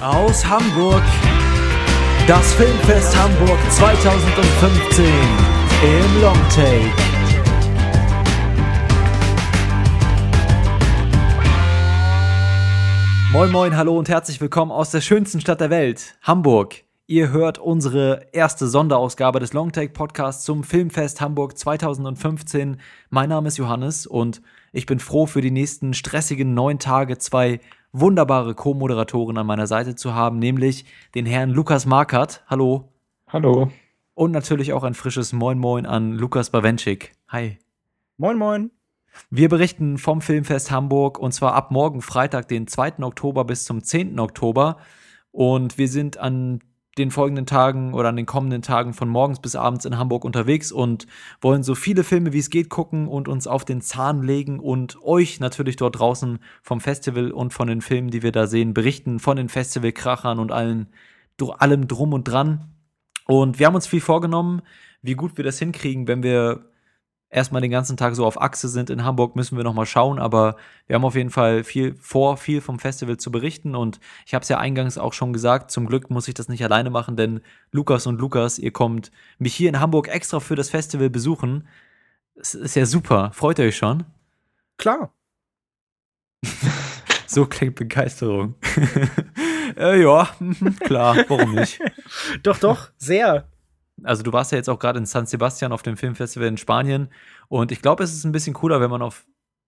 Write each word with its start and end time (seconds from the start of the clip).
aus 0.00 0.46
Hamburg. 0.46 1.02
Das 2.26 2.54
Filmfest 2.54 3.14
Hamburg 3.16 3.58
2015 3.70 5.04
im 5.04 6.22
Longtake. 6.22 6.90
Moin 13.32 13.52
moin, 13.52 13.76
hallo 13.76 13.98
und 13.98 14.08
herzlich 14.08 14.40
willkommen 14.40 14.72
aus 14.72 14.90
der 14.90 15.02
schönsten 15.02 15.40
Stadt 15.40 15.60
der 15.60 15.70
Welt, 15.70 16.16
Hamburg. 16.22 16.84
Ihr 17.06 17.30
hört 17.30 17.58
unsere 17.58 18.28
erste 18.32 18.68
Sonderausgabe 18.68 19.40
des 19.40 19.52
Longtake 19.52 19.92
Podcasts 19.92 20.44
zum 20.44 20.64
Filmfest 20.64 21.20
Hamburg 21.20 21.58
2015. 21.58 22.80
Mein 23.10 23.28
Name 23.28 23.48
ist 23.48 23.58
Johannes 23.58 24.06
und 24.06 24.40
ich 24.72 24.86
bin 24.86 25.00
froh 25.00 25.26
für 25.26 25.40
die 25.40 25.50
nächsten 25.50 25.92
stressigen 25.92 26.54
neun 26.54 26.78
Tage 26.78 27.18
zwei 27.18 27.60
wunderbare 27.92 28.54
Co-Moderatoren 28.54 29.36
an 29.38 29.46
meiner 29.46 29.66
Seite 29.66 29.94
zu 29.94 30.14
haben, 30.14 30.38
nämlich 30.38 30.84
den 31.14 31.26
Herrn 31.26 31.50
Lukas 31.50 31.86
Markert. 31.86 32.44
Hallo. 32.48 32.92
Hallo. 33.28 33.70
Und 34.14 34.32
natürlich 34.32 34.72
auch 34.72 34.82
ein 34.82 34.94
frisches 34.94 35.32
Moin 35.32 35.58
Moin 35.58 35.86
an 35.86 36.12
Lukas 36.12 36.50
Bawenschik. 36.50 37.12
Hi. 37.28 37.58
Moin 38.16 38.36
Moin. 38.36 38.70
Wir 39.30 39.48
berichten 39.48 39.98
vom 39.98 40.20
Filmfest 40.20 40.70
Hamburg 40.70 41.18
und 41.18 41.32
zwar 41.32 41.54
ab 41.54 41.70
morgen 41.70 42.00
Freitag, 42.00 42.48
den 42.48 42.66
2. 42.66 43.02
Oktober 43.02 43.44
bis 43.44 43.64
zum 43.64 43.82
10. 43.82 44.18
Oktober. 44.20 44.78
Und 45.32 45.78
wir 45.78 45.88
sind 45.88 46.18
an 46.18 46.60
den 47.00 47.10
folgenden 47.10 47.46
Tagen 47.46 47.94
oder 47.94 48.10
an 48.10 48.16
den 48.16 48.26
kommenden 48.26 48.62
Tagen 48.62 48.92
von 48.94 49.08
morgens 49.08 49.40
bis 49.40 49.56
abends 49.56 49.84
in 49.84 49.98
Hamburg 49.98 50.24
unterwegs 50.24 50.70
und 50.70 51.06
wollen 51.40 51.62
so 51.62 51.74
viele 51.74 52.04
Filme 52.04 52.32
wie 52.32 52.38
es 52.38 52.50
geht 52.50 52.68
gucken 52.68 53.08
und 53.08 53.26
uns 53.26 53.46
auf 53.46 53.64
den 53.64 53.80
Zahn 53.80 54.22
legen 54.22 54.60
und 54.60 55.02
euch 55.02 55.40
natürlich 55.40 55.76
dort 55.76 55.98
draußen 55.98 56.38
vom 56.62 56.80
Festival 56.80 57.32
und 57.32 57.52
von 57.52 57.68
den 57.68 57.80
Filmen, 57.80 58.10
die 58.10 58.22
wir 58.22 58.32
da 58.32 58.46
sehen, 58.46 58.74
berichten 58.74 59.18
von 59.18 59.36
den 59.36 59.48
Festivalkrachern 59.48 60.38
und 60.38 60.52
allen, 60.52 60.88
allem 61.58 61.88
drum 61.88 62.12
und 62.12 62.24
dran. 62.24 62.74
Und 63.26 63.58
wir 63.58 63.66
haben 63.66 63.74
uns 63.74 63.86
viel 63.86 64.00
vorgenommen, 64.00 64.62
wie 65.02 65.14
gut 65.14 65.36
wir 65.36 65.44
das 65.44 65.58
hinkriegen, 65.58 66.06
wenn 66.06 66.22
wir 66.22 66.70
erstmal 67.30 67.62
den 67.62 67.70
ganzen 67.70 67.96
Tag 67.96 68.14
so 68.16 68.26
auf 68.26 68.40
Achse 68.40 68.68
sind 68.68 68.90
in 68.90 69.04
Hamburg, 69.04 69.36
müssen 69.36 69.56
wir 69.56 69.64
noch 69.64 69.74
mal 69.74 69.86
schauen. 69.86 70.18
Aber 70.18 70.56
wir 70.86 70.96
haben 70.96 71.04
auf 71.04 71.14
jeden 71.14 71.30
Fall 71.30 71.64
viel 71.64 71.94
vor, 71.94 72.36
viel 72.36 72.60
vom 72.60 72.78
Festival 72.78 73.16
zu 73.16 73.30
berichten. 73.30 73.74
Und 73.74 74.00
ich 74.26 74.34
habe 74.34 74.42
es 74.42 74.48
ja 74.48 74.58
eingangs 74.58 74.98
auch 74.98 75.12
schon 75.12 75.32
gesagt, 75.32 75.70
zum 75.70 75.86
Glück 75.86 76.10
muss 76.10 76.28
ich 76.28 76.34
das 76.34 76.48
nicht 76.48 76.64
alleine 76.64 76.90
machen, 76.90 77.16
denn 77.16 77.40
Lukas 77.70 78.06
und 78.06 78.20
Lukas, 78.20 78.58
ihr 78.58 78.72
kommt 78.72 79.10
mich 79.38 79.54
hier 79.54 79.68
in 79.68 79.80
Hamburg 79.80 80.08
extra 80.08 80.40
für 80.40 80.56
das 80.56 80.70
Festival 80.70 81.08
besuchen. 81.08 81.68
Es 82.34 82.54
ist 82.54 82.74
ja 82.74 82.86
super. 82.86 83.30
Freut 83.32 83.58
ihr 83.58 83.66
euch 83.66 83.76
schon? 83.76 84.04
Klar. 84.76 85.12
so 87.26 87.46
klingt 87.46 87.76
Begeisterung. 87.76 88.54
äh, 89.76 90.02
ja, 90.02 90.28
klar, 90.80 91.24
warum 91.28 91.54
nicht? 91.54 91.80
doch, 92.42 92.58
doch, 92.58 92.90
sehr. 92.96 93.49
Also 94.04 94.22
du 94.22 94.32
warst 94.32 94.52
ja 94.52 94.58
jetzt 94.58 94.68
auch 94.68 94.78
gerade 94.78 94.98
in 94.98 95.06
San 95.06 95.26
Sebastian 95.26 95.72
auf 95.72 95.82
dem 95.82 95.96
Filmfestival 95.96 96.48
in 96.48 96.56
Spanien 96.56 97.08
und 97.48 97.72
ich 97.72 97.82
glaube, 97.82 98.04
es 98.04 98.12
ist 98.12 98.24
ein 98.24 98.32
bisschen 98.32 98.54
cooler, 98.54 98.80
wenn 98.80 98.90
man 98.90 99.02
auf 99.02 99.26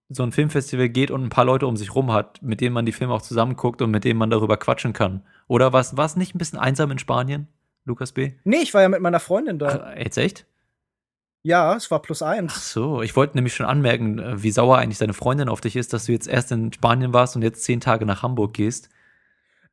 so 0.09 0.23
ein 0.23 0.33
Filmfestival 0.33 0.89
geht 0.89 1.11
und 1.11 1.25
ein 1.25 1.31
paar 1.31 1.45
Leute 1.45 1.67
um 1.67 1.77
sich 1.77 1.95
rum 1.95 2.13
hat, 2.13 2.43
mit 2.43 2.61
denen 2.61 2.75
man 2.75 2.87
die 2.87 2.93
Filme 2.93 3.15
auch 3.15 3.23
zusammen 3.23 3.57
guckt 3.57 3.83
und 3.83 3.91
mit 3.91 4.05
denen 4.05 4.19
man 4.19 4.31
darüber 4.31 4.57
quatschen 4.57 4.93
kann. 4.93 5.23
Oder 5.49 5.73
war 5.73 5.81
es 5.81 6.17
nicht 6.17 6.35
ein 6.35 6.39
bisschen 6.39 6.59
einsam 6.59 6.91
in 6.91 6.99
Spanien, 6.99 7.49
Lukas 7.85 8.13
B? 8.13 8.33
Nee, 8.45 8.59
ich 8.63 8.75
war 8.75 8.83
ja 8.83 8.89
mit 8.89 9.01
meiner 9.01 9.21
Freundin 9.21 9.59
da. 9.59 9.87
Ach, 9.87 9.97
jetzt 9.97 10.19
echt? 10.19 10.47
Ja, 11.45 11.75
es 11.75 11.91
war 11.91 12.01
plus 12.01 12.23
eins. 12.23 12.53
Ach 12.55 12.61
so, 12.61 13.03
ich 13.03 13.17
wollte 13.17 13.37
nämlich 13.37 13.55
schon 13.55 13.67
anmerken, 13.67 14.19
äh, 14.19 14.43
wie 14.43 14.53
sauer 14.53 14.79
eigentlich 14.79 14.99
deine 14.99 15.15
Freundin 15.15 15.49
auf 15.49 15.61
dich 15.61 15.77
ist, 15.77 15.93
dass 15.93 16.07
du 16.07 16.13
jetzt 16.13 16.29
erst 16.29 16.53
in 16.53 16.73
Spanien 16.73 17.13
warst 17.13 17.35
und 17.35 17.43
jetzt 17.43 17.65
zehn 17.65 17.81
Tage 17.81 18.07
nach 18.07 18.23
Hamburg 18.23 18.55
gehst 18.55 18.91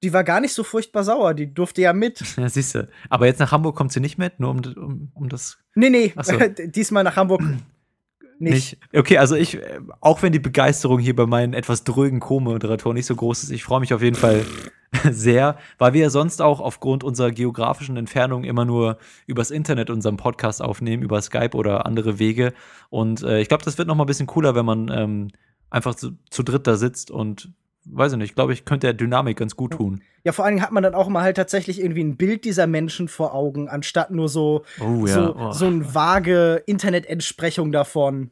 die 0.03 0.14
war 0.14 0.23
gar 0.23 0.39
nicht 0.39 0.53
so 0.53 0.64
furchtbar 0.64 1.03
sauer, 1.03 1.33
die 1.33 1.53
durfte 1.53 1.81
ja 1.81 1.94
mit. 1.94 2.23
Ja, 2.38 2.50
siehst 2.50 2.75
du. 2.75 2.88
Aber 3.09 3.25
jetzt 3.25 3.39
nach 3.39 3.52
Hamburg 3.52 3.75
kommt 3.75 3.92
sie 3.92 4.00
nicht 4.00 4.17
mit, 4.17 4.39
nur 4.39 4.52
um, 4.52 4.61
um, 4.75 5.12
um 5.13 5.29
das. 5.29 5.57
Nee, 5.75 5.90
nee, 5.90 6.13
so. 6.22 6.38
diesmal 6.68 7.03
nach 7.03 7.16
Hamburg 7.16 7.41
nicht. 8.40 8.78
nicht. 8.79 8.79
Okay, 8.96 9.18
also 9.18 9.35
ich, 9.35 9.57
äh, 9.57 9.79
auch 10.00 10.22
wenn 10.22 10.31
die 10.31 10.40
Begeisterung 10.40 11.00
hier 11.00 11.16
bei 11.16 11.25
meinen 11.25 11.53
etwas 11.53 11.84
drögen 11.84 12.19
Co-Moderatoren 12.19 12.96
nicht 12.96 13.06
so 13.06 13.16
groß 13.16 13.44
ist, 13.44 13.50
ich 13.51 13.63
freue 13.63 13.81
mich 13.81 13.94
auf 13.94 14.01
jeden 14.01 14.16
Fall 14.16 14.46
sehr, 15.12 15.57
weil 15.78 15.94
wir 15.94 16.01
ja 16.01 16.09
sonst 16.09 16.41
auch 16.41 16.62
aufgrund 16.62 17.03
unserer 17.03 17.31
geografischen 17.31 17.97
Entfernung 17.97 18.44
immer 18.45 18.66
nur 18.66 18.97
übers 19.28 19.51
Internet 19.51 19.90
unseren 19.90 20.18
Podcast 20.18 20.62
aufnehmen, 20.62 21.03
über 21.03 21.22
Skype 21.22 21.56
oder 21.56 21.85
andere 21.85 22.19
Wege. 22.19 22.53
Und 22.90 23.22
äh, 23.24 23.41
ich 23.41 23.50
glaube, 23.50 23.66
das 23.66 23.78
wird 23.78 23.88
noch 23.88 23.95
mal 23.95 24.06
ein 24.06 24.07
bisschen 24.07 24.28
cooler, 24.28 24.56
wenn 24.56 24.66
man 24.66 24.90
ähm, 24.90 25.28
einfach 25.69 25.95
zu, 25.95 26.12
zu 26.29 26.44
dritt 26.44 26.68
da 26.68 26.75
sitzt 26.75 27.12
und 27.12 27.53
weiß 27.85 28.13
ich 28.13 28.17
nicht, 28.17 28.35
glaube 28.35 28.53
ich, 28.53 28.66
könnte 28.66 28.88
der 28.88 28.94
Dynamik 28.94 29.38
ganz 29.38 29.56
gut 29.56 29.72
tun. 29.72 30.01
Ja, 30.23 30.31
vor 30.31 30.45
allen 30.45 30.56
Dingen 30.56 30.66
hat 30.66 30.72
man 30.72 30.84
dann 30.84 30.95
auch 30.95 31.07
mal 31.07 31.23
halt 31.23 31.38
tatsächlich 31.38 31.79
irgendwie 31.79 32.03
ein 32.03 32.17
Bild 32.17 32.44
dieser 32.44 32.67
Menschen 32.67 33.07
vor 33.07 33.34
Augen, 33.34 33.69
anstatt 33.69 34.12
nur 34.12 34.29
so, 34.29 34.63
oh, 34.79 35.06
ja. 35.06 35.13
so, 35.13 35.35
oh. 35.35 35.51
so 35.51 35.66
eine 35.66 35.94
vage 35.94 36.63
Internetentsprechung 36.66 37.72
davon. 37.72 38.31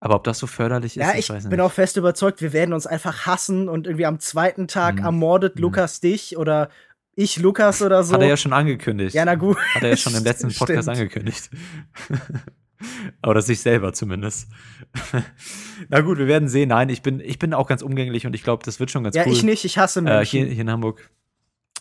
Aber 0.00 0.16
ob 0.16 0.24
das 0.24 0.38
so 0.38 0.46
förderlich 0.46 0.96
ist, 0.96 1.02
ja, 1.02 1.14
ich, 1.14 1.30
ich 1.30 1.48
bin 1.48 1.60
auch 1.60 1.70
fest 1.70 1.96
überzeugt, 1.96 2.42
wir 2.42 2.52
werden 2.52 2.72
uns 2.72 2.86
einfach 2.86 3.24
hassen 3.24 3.68
und 3.68 3.86
irgendwie 3.86 4.06
am 4.06 4.18
zweiten 4.18 4.66
Tag 4.66 4.98
hm. 4.98 5.04
ermordet 5.04 5.54
hm. 5.54 5.62
Lukas 5.62 6.00
dich 6.00 6.36
oder 6.36 6.68
ich 7.14 7.38
Lukas 7.38 7.82
oder 7.82 8.02
so. 8.02 8.14
Hat 8.14 8.22
er 8.22 8.28
ja 8.28 8.36
schon 8.36 8.52
angekündigt. 8.52 9.14
Ja, 9.14 9.24
na 9.24 9.34
gut. 9.34 9.58
Hat 9.74 9.82
er 9.82 9.90
ja 9.90 9.96
schon 9.96 10.14
im 10.14 10.24
letzten 10.24 10.52
Podcast 10.54 10.88
angekündigt. 10.88 11.50
Oder 13.26 13.42
sich 13.42 13.60
selber 13.60 13.92
zumindest. 13.92 14.48
Na 15.88 16.00
gut, 16.00 16.18
wir 16.18 16.26
werden 16.26 16.48
sehen. 16.48 16.68
Nein, 16.68 16.88
ich 16.88 17.02
bin, 17.02 17.20
ich 17.20 17.38
bin 17.38 17.54
auch 17.54 17.66
ganz 17.66 17.82
umgänglich 17.82 18.26
und 18.26 18.34
ich 18.34 18.42
glaube, 18.42 18.64
das 18.64 18.80
wird 18.80 18.90
schon 18.90 19.04
ganz 19.04 19.16
ja, 19.16 19.22
cool. 19.22 19.32
Ja, 19.32 19.38
ich 19.38 19.42
nicht, 19.42 19.64
ich 19.64 19.78
hasse 19.78 20.02
Menschen. 20.02 20.22
Äh, 20.22 20.24
hier, 20.24 20.46
hier 20.46 20.62
in 20.62 20.70
Hamburg. 20.70 21.10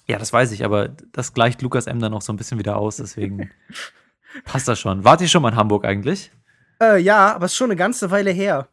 Ja, 0.08 0.18
das 0.18 0.34
weiß 0.34 0.52
ich, 0.52 0.66
aber 0.66 0.90
das 1.12 1.34
gleicht 1.34 1.62
Lukas 1.62 1.88
M. 1.88 2.00
dann 2.00 2.14
auch 2.14 2.22
so 2.22 2.34
ein 2.34 2.38
bisschen 2.38 2.60
wieder 2.60 2.78
aus, 2.78 2.98
deswegen 2.98 3.52
passt 4.44 4.68
das 4.68 4.80
schon. 4.80 5.04
Wart 5.04 5.22
ihr 5.22 5.28
schon 5.28 5.42
mal 5.42 5.50
in 5.50 5.56
Hamburg 5.56 5.86
eigentlich? 5.86 6.32
Äh, 6.82 7.00
ja, 7.00 7.34
aber 7.34 7.46
es 7.46 7.52
ist 7.52 7.58
schon 7.58 7.70
eine 7.70 7.78
ganze 7.78 8.12
Weile 8.12 8.32
her. 8.32 8.68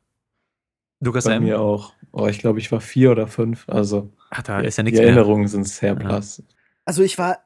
Lukas 1.00 1.24
Bei 1.24 1.34
M. 1.34 1.44
mir 1.44 1.60
auch. 1.60 1.92
Oh, 2.10 2.26
ich 2.26 2.38
glaube, 2.38 2.58
ich 2.58 2.72
war 2.72 2.80
vier 2.80 3.12
oder 3.12 3.26
fünf. 3.26 3.68
Also 3.68 4.12
Ach, 4.30 4.42
da 4.42 4.60
ist 4.60 4.78
ja 4.78 4.82
nichts 4.82 4.98
die 4.98 5.04
Erinnerungen 5.04 5.46
sind 5.46 5.68
sehr 5.68 5.94
blass. 5.94 6.42
Also 6.84 7.02
ich 7.02 7.18
war 7.18 7.44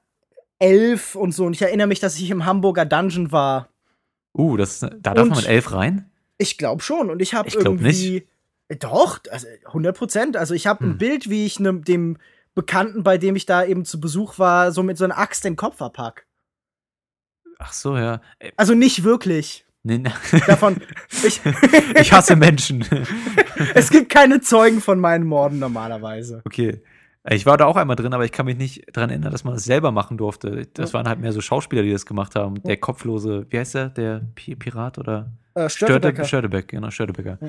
elf 0.58 1.16
und 1.16 1.32
so 1.32 1.44
und 1.44 1.54
ich 1.54 1.62
erinnere 1.62 1.88
mich, 1.88 2.00
dass 2.00 2.16
ich 2.16 2.30
im 2.30 2.46
Hamburger 2.46 2.84
Dungeon 2.84 3.32
war. 3.32 3.68
Uh, 4.36 4.56
das, 4.56 4.80
da 4.80 4.88
darf 4.88 5.22
und 5.24 5.30
man 5.30 5.38
mit 5.38 5.48
elf 5.48 5.72
rein? 5.72 6.10
Ich 6.38 6.58
glaube 6.58 6.82
schon. 6.82 7.10
Und 7.10 7.20
ich 7.20 7.34
habe 7.34 7.50
irgendwie. 7.52 8.24
Nicht. 8.68 8.82
Doch, 8.82 9.20
also 9.30 9.46
100 9.66 9.96
Prozent. 9.96 10.36
Also 10.36 10.54
ich 10.54 10.66
habe 10.66 10.84
hm. 10.84 10.90
ein 10.92 10.98
Bild, 10.98 11.28
wie 11.28 11.44
ich 11.44 11.60
ne, 11.60 11.74
dem 11.74 12.16
Bekannten, 12.54 13.02
bei 13.02 13.18
dem 13.18 13.36
ich 13.36 13.46
da 13.46 13.64
eben 13.64 13.84
zu 13.84 14.00
Besuch 14.00 14.38
war, 14.38 14.72
so 14.72 14.82
mit 14.82 14.98
so 14.98 15.04
einer 15.04 15.18
Axt 15.18 15.44
den 15.44 15.56
Kopf 15.56 15.76
verpack. 15.76 16.26
Ach 17.58 17.72
so, 17.72 17.96
ja. 17.96 18.20
Also 18.56 18.74
nicht 18.74 19.04
wirklich. 19.04 19.64
Nee, 19.84 19.98
nee. 19.98 20.10
Davon. 20.46 20.80
Ich, 21.24 21.40
ich 21.94 22.12
hasse 22.12 22.34
Menschen. 22.34 22.84
es 23.74 23.90
gibt 23.90 24.10
keine 24.10 24.40
Zeugen 24.40 24.80
von 24.80 24.98
meinen 24.98 25.24
Morden 25.24 25.60
normalerweise. 25.60 26.42
Okay. 26.44 26.82
Ich 27.30 27.46
war 27.46 27.56
da 27.56 27.66
auch 27.66 27.76
einmal 27.76 27.94
drin, 27.94 28.12
aber 28.14 28.24
ich 28.24 28.32
kann 28.32 28.46
mich 28.46 28.56
nicht 28.56 28.84
daran 28.96 29.10
erinnern, 29.10 29.30
dass 29.30 29.44
man 29.44 29.54
das 29.54 29.64
selber 29.64 29.92
machen 29.92 30.18
durfte. 30.18 30.66
Das 30.74 30.92
waren 30.92 31.08
halt 31.08 31.20
mehr 31.20 31.32
so 31.32 31.40
Schauspieler, 31.40 31.82
die 31.82 31.92
das 31.92 32.04
gemacht 32.04 32.34
haben. 32.34 32.60
Der 32.64 32.76
kopflose, 32.76 33.46
wie 33.50 33.58
heißt 33.58 33.74
der? 33.74 33.88
Der 33.90 34.22
Pirat 34.34 34.98
oder? 34.98 35.30
Äh, 35.54 35.68
Störtebecker. 35.68 36.24
Störtebecker, 36.24 36.66
genau, 36.66 36.90
Störtebecker. 36.90 37.38
Ja. 37.40 37.48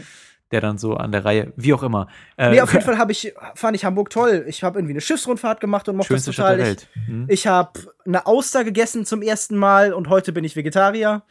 Der 0.52 0.62
dann 0.62 0.78
so 0.78 0.96
an 0.96 1.12
der 1.12 1.26
Reihe, 1.26 1.54
wie 1.56 1.74
auch 1.74 1.82
immer. 1.82 2.08
Äh, 2.38 2.52
nee, 2.52 2.62
auf 2.62 2.72
jeden 2.72 2.86
Fall 2.86 3.10
ich, 3.10 3.34
fand 3.56 3.76
ich 3.76 3.84
Hamburg 3.86 4.12
toll. 4.12 4.46
Ich 4.48 4.64
habe 4.64 4.78
irgendwie 4.78 4.94
eine 4.94 5.02
Schiffsrundfahrt 5.02 5.60
gemacht 5.60 5.90
und 5.90 5.96
mochte 5.96 6.14
das 6.14 6.26
total. 6.26 6.60
Ich, 6.60 6.88
hm? 7.08 7.26
ich 7.28 7.48
habe 7.48 7.80
eine 8.06 8.28
Auster 8.28 8.64
gegessen 8.64 9.06
zum 9.06 9.24
ersten 9.24 9.58
Mal 9.58 9.94
und 9.94 10.10
heute 10.10 10.34
bin 10.34 10.44
ich 10.44 10.56
Vegetarier. 10.56 11.24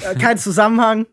Äh, 0.00 0.14
kein 0.14 0.38
Zusammenhang. 0.38 1.06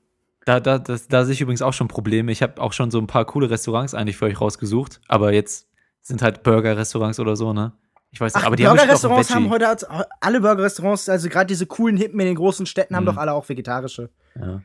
Da, 0.46 0.62
da, 0.62 0.80
das, 0.80 1.10
da 1.10 1.26
sehe 1.26 1.34
ich 1.34 1.42
übrigens 1.42 1.62
auch 1.62 1.74
schon 1.74 1.90
Probleme. 1.90 2.32
Ich 2.32 2.42
habe 2.42 2.62
auch 2.62 2.72
schon 2.72 2.92
so 2.92 3.00
ein 3.00 3.08
paar 3.08 3.26
coole 3.26 3.50
Restaurants 3.50 3.94
eigentlich 3.94 4.16
für 4.16 4.26
euch 4.26 4.40
rausgesucht, 4.40 5.02
aber 5.08 5.34
jetzt 5.34 5.68
sind 6.02 6.22
halt 6.22 6.44
Burger-Restaurants 6.44 7.20
oder 7.20 7.36
so, 7.36 7.54
ne? 7.54 7.74
Ich 8.12 8.20
weiß 8.20 8.34
nicht, 8.34 8.44
Ach, 8.44 8.48
aber 8.48 8.56
die 8.56 8.64
Burger-Restaurants 8.64 9.34
haben, 9.34 9.46
haben 9.46 9.52
heute 9.52 9.88
alle 10.20 10.42
Burger-Restaurants, 10.42 11.08
also 11.10 11.30
gerade 11.30 11.48
diese 11.48 11.66
coolen 11.66 11.98
Hippen 11.98 12.20
in 12.20 12.26
den 12.26 12.36
großen 12.36 12.66
Städten, 12.66 12.96
haben 12.96 13.04
mhm. 13.04 13.08
doch 13.08 13.18
alle 13.18 13.34
auch 13.34 13.48
vegetarische. 13.48 14.10
Ja. 14.36 14.62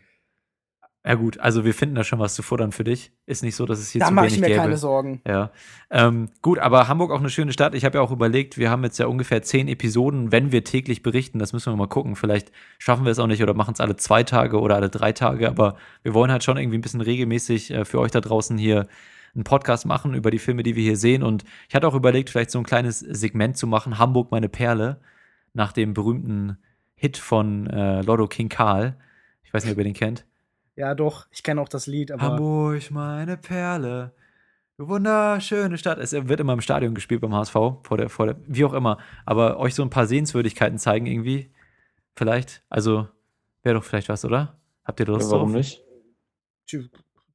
Ja 1.07 1.15
gut, 1.15 1.39
also 1.39 1.65
wir 1.65 1.73
finden 1.73 1.95
da 1.95 2.03
schon 2.03 2.19
was 2.19 2.35
zu 2.35 2.43
futtern 2.43 2.73
für 2.73 2.83
dich. 2.83 3.13
Ist 3.27 3.45
nicht 3.45 3.55
so, 3.55 3.65
dass 3.65 3.79
es 3.79 3.91
hier 3.91 4.01
da 4.01 4.09
zu 4.09 4.17
wenig 4.17 4.35
gäbe. 4.35 4.41
Da 4.41 4.43
mache 4.43 4.51
ich 4.51 4.57
mir 4.57 4.61
keine 4.61 4.77
Sorgen. 4.77 5.21
Ja. 5.25 5.53
Ähm, 5.89 6.31
gut, 6.43 6.59
aber 6.59 6.89
Hamburg 6.89 7.13
auch 7.13 7.21
eine 7.21 7.31
schöne 7.31 7.53
Stadt. 7.53 7.77
Ich 7.77 7.85
habe 7.85 7.99
ja 7.99 8.03
auch 8.03 8.11
überlegt, 8.11 8.59
wir 8.59 8.71
haben 8.71 8.83
jetzt 8.83 8.99
ja 8.99 9.07
ungefähr 9.07 9.41
zehn 9.41 9.69
Episoden, 9.69 10.33
wenn 10.33 10.51
wir 10.51 10.65
täglich 10.65 11.05
berichten. 11.05 11.39
Das 11.39 11.53
müssen 11.53 11.73
wir 11.73 11.77
mal 11.77 11.87
gucken. 11.87 12.17
Vielleicht 12.17 12.51
schaffen 12.79 13.05
wir 13.05 13.13
es 13.13 13.21
auch 13.21 13.29
nicht 13.29 13.41
oder 13.41 13.55
machen 13.55 13.75
es 13.75 13.81
alle 13.81 13.95
zwei 13.95 14.25
Tage 14.25 14.59
oder 14.59 14.75
alle 14.75 14.91
drei 14.91 15.13
Tage. 15.13 15.49
Aber 15.49 15.77
wir 16.03 16.13
wollen 16.13 16.33
halt 16.33 16.43
schon 16.43 16.57
irgendwie 16.57 16.79
ein 16.79 16.83
bisschen 16.83 17.01
regelmäßig 17.01 17.71
äh, 17.71 17.85
für 17.85 18.01
euch 18.01 18.11
da 18.11 18.21
draußen 18.21 18.59
hier 18.59 18.89
einen 19.37 19.45
Podcast 19.45 19.87
machen 19.87 20.15
über 20.15 20.31
die 20.31 20.39
Filme, 20.39 20.63
die 20.63 20.75
wir 20.75 20.83
hier 20.83 20.97
sehen. 20.97 21.23
Und 21.23 21.45
ich 21.69 21.75
hatte 21.75 21.87
auch 21.87 21.95
überlegt, 21.95 22.31
vielleicht 22.31 22.51
so 22.51 22.59
ein 22.59 22.65
kleines 22.65 23.01
Segment 23.01 23.57
zu 23.57 23.67
machen, 23.67 23.99
Hamburg 23.99 24.31
meine 24.31 24.49
Perle, 24.49 25.01
nach 25.53 25.73
dem 25.73 25.95
berühmten 25.95 26.59
Hit 26.95 27.17
von 27.17 27.67
äh, 27.69 28.03
Lotto 28.03 28.27
King 28.27 28.49
Karl. 28.49 28.97
Ich 29.45 29.55
weiß 29.55 29.65
nicht, 29.65 29.73
ob 29.73 29.79
ihr 29.79 29.85
den 29.85 29.95
kennt. 29.95 30.27
Ja, 30.75 30.95
doch, 30.95 31.27
ich 31.31 31.43
kenne 31.43 31.61
auch 31.61 31.69
das 31.69 31.87
Lied. 31.87 32.11
Hamburg 32.11 32.91
meine 32.91 33.37
Perle. 33.37 34.13
Wunderschöne 34.79 35.79
Stadt. 35.79 35.99
Es 35.99 36.13
wird 36.13 36.41
immer 36.41 36.53
im 36.53 36.61
Stadion 36.61 36.95
gespielt 36.95 37.23
beim 37.23 37.35
HSV, 37.35 37.55
vor 37.55 37.97
der, 37.97 38.11
vor 38.11 38.27
der, 38.27 38.37
wie 38.47 38.65
auch 38.65 38.75
immer. 38.75 38.99
Aber 39.25 39.59
euch 39.59 39.75
so 39.75 39.83
ein 39.83 39.89
paar 39.89 40.07
Sehenswürdigkeiten 40.07 40.79
zeigen 40.79 41.07
irgendwie. 41.07 41.51
Vielleicht. 42.15 42.63
Also, 42.69 43.09
wäre 43.63 43.77
doch 43.77 43.85
vielleicht 43.85 44.11
was, 44.11 44.25
oder? 44.27 44.59
Habt 44.85 45.01
ihr 45.01 45.07
Lust 45.07 45.31
ja, 45.31 45.37
warum 45.37 45.53
drauf? 45.53 45.57
nicht? 45.57 45.83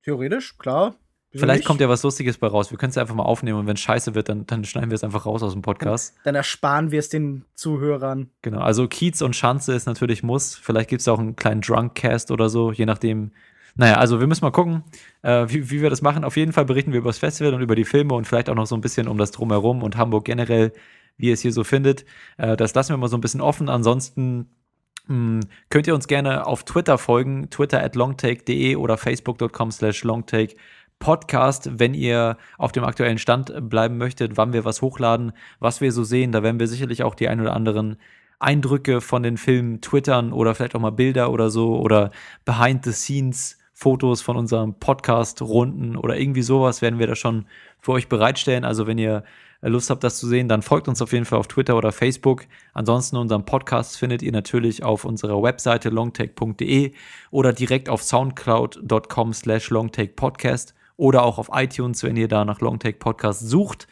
Theoretisch, 0.04 0.58
klar. 0.58 0.96
Vielleicht 1.34 1.60
nicht? 1.60 1.68
kommt 1.68 1.80
ja 1.80 1.88
was 1.88 2.04
Lustiges 2.04 2.38
bei 2.38 2.48
raus. 2.48 2.72
Wir 2.72 2.78
können 2.78 2.90
es 2.90 2.98
einfach 2.98 3.16
mal 3.16 3.24
aufnehmen 3.24 3.60
und 3.60 3.68
wenn 3.68 3.76
es 3.76 3.80
scheiße 3.80 4.16
wird, 4.16 4.28
dann, 4.28 4.46
dann 4.48 4.66
schneiden 4.66 4.90
wir 4.90 4.96
es 4.96 5.04
einfach 5.04 5.26
raus 5.26 5.42
aus 5.44 5.54
dem 5.54 5.62
Podcast. 5.62 6.16
Dann 6.26 6.36
ersparen 6.36 6.92
wir 6.92 7.00
es 7.00 7.08
den 7.08 7.46
Zuhörern. 7.54 8.30
Genau, 8.42 8.60
also 8.60 8.88
Kiez 8.88 9.22
und 9.22 9.36
Schanze 9.36 9.74
ist 9.74 9.86
natürlich 9.86 10.24
Muss. 10.24 10.56
Vielleicht 10.56 10.90
gibt 10.90 11.02
es 11.02 11.08
auch 11.08 11.20
einen 11.20 11.38
kleinen 11.38 11.62
Drunkcast 11.62 12.32
oder 12.32 12.50
so, 12.50 12.72
je 12.72 12.86
nachdem. 12.86 13.32
Naja, 13.76 13.96
also 13.96 14.20
wir 14.20 14.28
müssen 14.28 14.44
mal 14.44 14.52
gucken, 14.52 14.84
äh, 15.22 15.46
wie, 15.48 15.72
wie 15.72 15.82
wir 15.82 15.90
das 15.90 16.02
machen. 16.02 16.26
Auf 16.26 16.36
jeden 16.36 16.52
Fall 16.52 16.66
berichten 16.66 16.92
wir 16.92 17.00
über 17.00 17.10
das 17.10 17.20
Festival 17.20 17.54
und 17.54 17.62
über 17.62 17.76
die 17.76 17.86
Filme 17.86 18.14
und 18.14 18.28
vielleicht 18.28 18.50
auch 18.50 18.56
noch 18.56 18.68
so 18.68 18.76
ein 18.76 18.82
bisschen 18.82 19.08
um 19.08 19.18
das 19.18 19.32
Drumherum 19.32 19.84
und 19.84 19.96
Hamburg 19.96 20.26
generell, 20.26 20.74
wie 21.16 21.28
ihr 21.28 21.34
es 21.34 21.42
hier 21.42 21.54
so 21.54 21.64
findet. 21.64 22.04
Äh, 22.38 22.58
das 22.58 22.76
lassen 22.76 22.92
wir 22.92 22.98
mal 22.98 23.08
so 23.08 23.16
ein 23.16 23.22
bisschen 23.22 23.40
offen. 23.40 23.70
Ansonsten 23.70 24.50
hm, 25.08 25.40
könnt 25.70 25.88
ihr 25.88 25.96
uns 25.96 26.08
gerne 26.08 26.46
auf 26.46 26.66
Twitter 26.66 26.98
folgen, 26.98 27.50
twitter 27.50 27.82
at 27.82 27.96
longtake.de 27.96 28.76
oder 28.76 28.98
facebook.com 28.98 29.72
slash 29.72 30.04
longtake 30.04 30.56
Podcast, 31.02 31.80
wenn 31.80 31.94
ihr 31.94 32.38
auf 32.58 32.72
dem 32.72 32.86
aktuellen 32.86 33.18
Stand 33.18 33.70
bleiben 33.70 33.98
möchtet, 33.98 34.38
wann 34.38 34.54
wir 34.54 34.64
was 34.64 34.82
hochladen, 34.82 35.34
was 35.60 35.82
wir 35.82 35.92
so 35.92 36.06
sehen. 36.06 36.32
Da 36.32 36.44
werden 36.44 36.62
wir 36.62 36.68
sicherlich 36.68 37.04
auch 37.04 37.16
die 37.16 37.28
ein 37.28 37.42
oder 37.42 37.54
anderen 37.54 37.98
Eindrücke 38.40 39.02
von 39.02 39.24
den 39.24 39.36
Filmen 39.36 39.82
twittern 39.82 40.32
oder 40.32 40.56
vielleicht 40.56 40.76
auch 40.76 40.80
mal 40.80 40.92
Bilder 40.92 41.32
oder 41.32 41.50
so 41.50 41.78
oder 41.78 42.12
Behind 42.46 42.86
the 42.86 42.94
Scenes 42.94 43.58
Fotos 43.74 44.22
von 44.22 44.38
unserem 44.38 44.76
Podcast 44.76 45.42
runden 45.42 45.98
oder 45.98 46.16
irgendwie 46.18 46.44
sowas 46.44 46.84
werden 46.84 47.00
wir 47.00 47.08
da 47.08 47.16
schon 47.16 47.48
für 47.80 47.94
euch 47.94 48.08
bereitstellen. 48.08 48.64
Also 48.64 48.86
wenn 48.86 49.00
ihr 49.00 49.24
Lust 49.62 49.90
habt, 49.90 50.04
das 50.04 50.18
zu 50.18 50.28
sehen, 50.28 50.48
dann 50.48 50.62
folgt 50.62 50.88
uns 50.88 51.02
auf 51.02 51.14
jeden 51.14 51.26
Fall 51.26 51.40
auf 51.40 51.48
Twitter 51.48 51.76
oder 51.76 51.92
Facebook. 51.92 52.46
Ansonsten 52.74 53.18
unseren 53.18 53.44
Podcast 53.44 53.98
findet 53.98 54.22
ihr 54.22 54.32
natürlich 54.32 54.84
auf 54.84 55.04
unserer 55.04 55.42
Webseite 55.42 55.90
longtake.de 55.90 56.94
oder 57.32 57.54
direkt 57.54 57.90
auf 57.90 58.04
soundcloud.com 58.04 59.34
slash 59.34 59.70
longtakepodcast 59.72 60.76
oder 61.02 61.24
auch 61.24 61.40
auf 61.40 61.50
iTunes, 61.52 62.04
wenn 62.04 62.16
ihr 62.16 62.28
da 62.28 62.46
nach 62.46 62.62
Longtake 62.62 63.00
Podcast 63.00 63.50
sucht. 63.50 63.88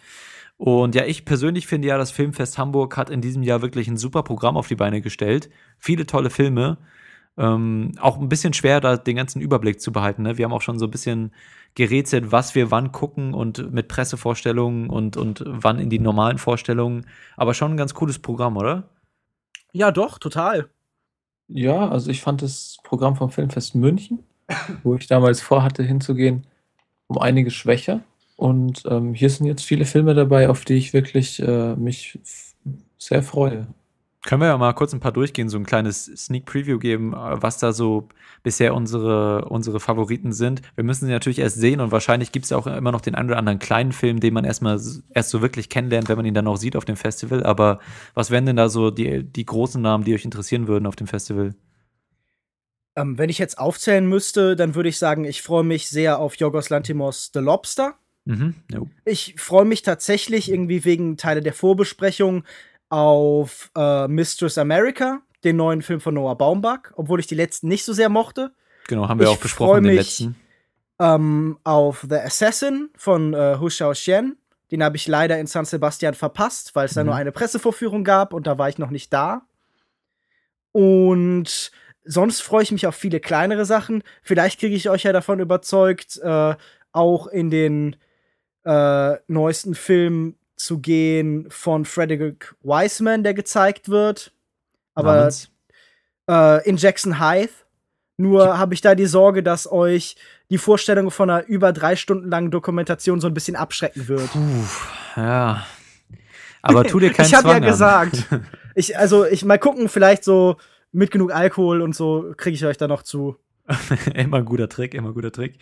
Und 0.58 0.94
ja, 0.94 1.06
ich 1.06 1.26
persönlich 1.26 1.66
finde 1.66 1.88
ja, 1.88 1.98
das 1.98 2.12
Filmfest 2.12 2.60
Hamburg 2.60 2.96
hat 2.98 3.10
in 3.10 3.20
diesem 3.20 3.42
Jahr 3.42 3.64
wirklich 3.64 3.88
ein 3.88 3.98
super 3.98 4.22
Programm 4.22 4.56
auf 4.58 4.68
die 4.68 4.76
Beine 4.76 5.02
gestellt. 5.02 5.50
Viele 5.80 6.06
tolle 6.06 6.30
Filme. 6.30 6.78
Ähm, 7.36 7.94
auch 8.00 8.20
ein 8.20 8.30
bisschen 8.30 8.54
schwer, 8.54 8.80
da 8.80 8.96
den 8.96 9.16
ganzen 9.16 9.42
Überblick 9.42 9.82
zu 9.82 9.92
behalten. 9.92 10.22
Ne? 10.22 10.38
Wir 10.38 10.46
haben 10.46 10.54
auch 10.54 10.62
schon 10.62 10.78
so 10.78 10.86
ein 10.86 10.92
bisschen 10.92 11.34
gerätselt, 11.74 12.32
was 12.32 12.54
wir 12.54 12.70
wann 12.70 12.92
gucken 12.92 13.34
und 13.34 13.74
mit 13.74 13.88
Pressevorstellungen 13.88 14.88
und, 14.92 15.18
und 15.18 15.44
wann 15.48 15.80
in 15.80 15.90
die 15.90 15.98
normalen 15.98 16.38
Vorstellungen. 16.38 17.08
Aber 17.38 17.56
schon 17.56 17.72
ein 17.72 17.78
ganz 17.78 17.96
cooles 17.96 18.20
Programm, 18.20 18.56
oder? 18.56 18.88
Ja, 19.72 19.90
doch, 19.90 20.20
total. 20.20 20.70
Ja, 21.48 21.90
also 21.90 22.12
ich 22.12 22.22
fand 22.22 22.44
das 22.44 22.78
Programm 22.84 23.16
vom 23.16 23.32
Filmfest 23.32 23.74
München, 23.74 24.20
wo 24.84 24.94
ich 24.94 25.08
damals 25.08 25.42
vorhatte 25.42 25.82
hinzugehen, 25.82 26.46
um 27.10 27.18
einiges 27.18 27.54
schwächer. 27.54 28.02
Und 28.38 28.84
ähm, 28.90 29.14
hier 29.14 29.30
sind 29.30 29.48
jetzt 29.48 29.66
viele 29.66 29.84
Filme 29.84 30.14
dabei, 30.14 30.48
auf 30.48 30.64
die 30.64 30.76
ich 30.76 30.94
wirklich 30.94 31.42
äh, 31.42 31.76
mich 31.76 32.18
sehr 32.98 33.22
freue. 33.22 33.68
Können 34.26 34.42
wir 34.42 34.48
ja 34.48 34.58
mal 34.58 34.74
kurz 34.74 34.94
ein 34.94 35.00
paar 35.00 35.12
durchgehen, 35.12 35.50
so 35.50 35.58
ein 35.58 35.66
kleines 35.66 36.06
Sneak 36.06 36.46
Preview 36.46 36.78
geben, 36.78 37.14
äh, 37.14 37.42
was 37.42 37.58
da 37.58 37.74
so 37.74 38.08
bisher 38.44 38.74
unsere, 38.76 39.46
unsere 39.46 39.80
Favoriten 39.80 40.32
sind. 40.32 40.62
Wir 40.76 40.84
müssen 40.84 41.06
sie 41.06 41.12
natürlich 41.12 41.40
erst 41.40 41.58
sehen 41.58 41.82
und 41.82 41.92
wahrscheinlich 41.92 42.32
gibt 42.32 42.46
es 42.46 42.52
ja 42.52 42.58
auch 42.58 42.68
immer 42.68 42.92
noch 42.92 43.02
den 43.02 43.16
einen 43.16 43.30
oder 43.30 43.38
anderen 43.38 43.60
kleinen 43.60 43.92
Film, 43.92 44.20
den 44.20 44.34
man 44.34 44.46
erstmal 44.46 44.80
erst 45.14 45.30
so 45.30 45.42
wirklich 45.42 45.68
kennenlernt, 45.68 46.08
wenn 46.08 46.18
man 46.18 46.26
ihn 46.26 46.34
dann 46.34 46.48
auch 46.48 46.58
sieht 46.58 46.76
auf 46.76 46.86
dem 46.86 46.96
Festival. 46.96 47.44
Aber 47.44 47.80
was 48.14 48.32
wären 48.32 48.46
denn 48.46 48.56
da 48.56 48.70
so 48.70 48.92
die, 48.92 49.24
die 49.24 49.46
großen 49.46 49.82
Namen, 49.82 50.04
die 50.04 50.14
euch 50.14 50.26
interessieren 50.26 50.68
würden 50.68 50.86
auf 50.86 50.96
dem 50.96 51.08
Festival? 51.08 51.56
Ähm, 53.00 53.18
wenn 53.18 53.30
ich 53.30 53.38
jetzt 53.38 53.57
aufzählen 53.57 54.06
müsste, 54.06 54.56
dann 54.56 54.75
würde 54.75 54.90
ich 54.90 54.98
sagen, 54.98 55.24
ich 55.24 55.42
freue 55.42 55.63
mich 55.63 55.90
sehr 55.90 56.19
auf 56.19 56.36
Yorgos 56.36 56.69
Lantimos 56.69 57.31
The 57.34 57.40
Lobster. 57.40 57.96
Mhm, 58.25 58.56
no. 58.72 58.90
Ich 59.06 59.36
freue 59.38 59.66
mich 59.66 59.84
tatsächlich 59.84 60.51
irgendwie 60.51 60.84
wegen 60.84 61.16
Teile 61.16 61.42
der 61.42 61.54
Vorbesprechung 61.54 62.44
auf 62.90 63.72
äh, 63.78 64.07
Mistress 64.07 64.57
America, 64.57 65.22
den 65.44 65.56
neuen 65.56 65.81
Film 65.81 66.01
von 66.01 66.13
Noah 66.16 66.38
Baumbach, 66.38 66.92
obwohl 66.96 67.19
ich 67.19 67.28
die 67.28 67.36
letzten 67.36 67.69
nicht 67.69 67.86
so 67.86 67.94
sehr 67.94 68.10
mochte. 68.10 68.51
Genau, 68.88 69.07
haben 69.07 69.19
wir 69.19 69.28
ich 69.28 69.34
auch 69.34 69.40
besprochen, 69.40 69.84
mich, 69.84 69.92
den 69.92 69.96
letzten. 69.98 70.36
Ähm, 71.00 71.57
auf 71.63 72.06
The 72.10 72.18
Assassin 72.18 72.90
von 72.96 73.34
äh, 73.34 73.57
Hu 73.60 73.68
Xiaoxian. 73.68 74.36
Den 74.72 74.84
habe 74.84 74.98
ich 74.98 75.07
leider 75.07 75.40
in 75.40 75.48
San 75.48 75.66
Sebastian 75.66 76.16
verpasst, 76.16 76.75
weil 76.75 76.86
es 76.86 76.96
mhm. 76.96 77.00
da 77.00 77.04
nur 77.06 77.16
eine 77.16 77.31
Pressevorführung 77.31 78.04
gab 78.04 78.34
und 78.34 78.46
da 78.46 78.57
war 78.57 78.68
ich 78.68 78.78
noch 78.78 78.90
nicht 78.90 79.13
da. 79.13 79.44
Und 80.72 81.72
sonst 82.04 82.42
freue 82.42 82.63
ich 82.63 82.72
mich 82.72 82.88
auf 82.88 82.96
viele 82.96 83.19
kleinere 83.19 83.66
Sachen. 83.66 84.04
Vielleicht 84.24 84.60
kriege 84.60 84.75
ich 84.75 84.90
euch 84.90 85.04
ja 85.04 85.13
davon 85.13 85.40
überzeugt, 85.40 86.18
äh, 86.18 86.56
auch 86.92 87.28
in 87.28 87.50
den 87.50 87.96
äh, 88.66 89.16
neuesten 89.28 89.75
Film 89.75 90.36
zu 90.56 90.80
gehen 90.80 91.48
von 91.50 91.86
Frederick 91.86 92.56
Wiseman, 92.62 93.24
der 93.24 93.34
gezeigt 93.34 93.90
wird. 93.90 94.34
Aber 94.94 95.31
äh, 96.30 96.68
in 96.68 96.78
Jackson 96.78 97.19
Hythe. 97.19 97.54
Nur 98.18 98.60
habe 98.60 98.74
ich 98.74 98.81
da 98.81 98.96
die 98.96 99.06
Sorge, 99.06 99.42
dass 99.42 99.72
euch 99.72 100.18
die 100.50 100.57
Vorstellung 100.57 101.10
von 101.10 101.30
einer 101.30 101.46
über 101.48 101.72
drei 101.72 101.96
Stunden 101.96 102.30
langen 102.30 102.51
Dokumentation 102.51 103.22
so 103.22 103.28
ein 103.28 103.34
bisschen 103.34 103.56
abschrecken 103.56 104.10
wird. 104.10 104.30
Puh, 104.31 104.66
ja. 105.16 105.66
Aber 106.62 106.84
tu 106.88 107.00
dir 107.00 107.13
keinen 107.13 107.28
Ich 107.28 107.34
habe 107.34 107.48
ja 107.48 107.60
gesagt. 107.60 108.25
ich, 108.75 108.98
also, 108.98 109.25
ich 109.25 109.46
mal 109.46 109.57
gucken, 109.57 109.88
vielleicht 109.88 110.25
so 110.25 110.57
mit 110.91 111.12
genug 111.12 111.33
Alkohol 111.33 111.81
und 111.81 111.95
so 111.95 112.33
kriege 112.38 112.56
ich 112.56 112.65
euch 112.65 112.77
da 112.77 112.88
noch 112.88 113.03
zu. 113.03 113.38
immer 114.15 114.38
ein 114.38 114.45
guter 114.45 114.69
Trick, 114.69 114.94
immer 114.94 115.09
ein 115.09 115.13
guter 115.13 115.31
Trick. 115.31 115.59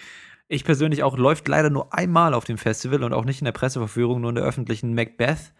Ich 0.47 0.63
persönlich 0.63 1.03
auch 1.03 1.18
läuft 1.18 1.47
leider 1.47 1.69
nur 1.69 1.94
einmal 1.94 2.33
auf 2.33 2.45
dem 2.45 2.57
Festival 2.57 3.03
und 3.03 3.13
auch 3.13 3.25
nicht 3.25 3.41
in 3.41 3.45
der 3.45 3.51
Presseverführung, 3.51 4.21
nur 4.21 4.29
in 4.29 4.35
der 4.35 4.45
öffentlichen 4.45 4.94
Macbeth. 4.94 5.51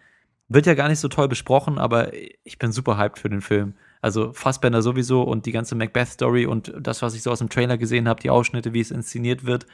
Wird 0.48 0.64
ja 0.64 0.72
gar 0.72 0.88
nicht 0.88 1.00
so 1.00 1.08
toll 1.08 1.28
besprochen, 1.28 1.78
aber 1.78 2.14
ich 2.14 2.58
bin 2.58 2.72
super 2.72 2.96
hyped 2.96 3.18
für 3.18 3.28
den 3.28 3.42
Film. 3.42 3.74
Also 4.00 4.32
Fassbender 4.32 4.80
sowieso 4.80 5.22
und 5.22 5.44
die 5.44 5.52
ganze 5.52 5.74
Macbeth-Story 5.74 6.46
und 6.46 6.72
das, 6.80 7.02
was 7.02 7.14
ich 7.14 7.22
so 7.22 7.30
aus 7.30 7.40
dem 7.40 7.50
Trailer 7.50 7.76
gesehen 7.76 8.08
habe, 8.08 8.22
die 8.22 8.30
Ausschnitte, 8.30 8.72
wie 8.72 8.80
es 8.80 8.90
inszeniert 8.90 9.44
wird, 9.44 9.66